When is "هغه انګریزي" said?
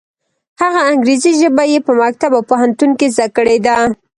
0.61-1.31